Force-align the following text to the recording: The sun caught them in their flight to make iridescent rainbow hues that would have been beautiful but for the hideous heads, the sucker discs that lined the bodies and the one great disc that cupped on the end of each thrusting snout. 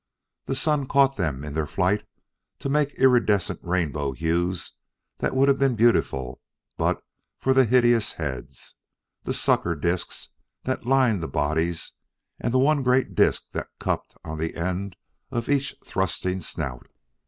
The 0.47 0.55
sun 0.55 0.87
caught 0.87 1.15
them 1.15 1.43
in 1.43 1.53
their 1.53 1.67
flight 1.67 2.07
to 2.57 2.69
make 2.69 2.95
iridescent 2.97 3.59
rainbow 3.61 4.13
hues 4.13 4.71
that 5.19 5.35
would 5.35 5.47
have 5.47 5.59
been 5.59 5.75
beautiful 5.75 6.41
but 6.75 7.03
for 7.39 7.53
the 7.53 7.65
hideous 7.65 8.13
heads, 8.13 8.73
the 9.25 9.31
sucker 9.35 9.75
discs 9.75 10.29
that 10.63 10.87
lined 10.87 11.21
the 11.21 11.27
bodies 11.27 11.93
and 12.39 12.51
the 12.51 12.57
one 12.57 12.81
great 12.81 13.13
disc 13.13 13.51
that 13.51 13.69
cupped 13.77 14.15
on 14.23 14.39
the 14.39 14.55
end 14.55 14.95
of 15.29 15.47
each 15.49 15.75
thrusting 15.85 16.39
snout. 16.39 16.87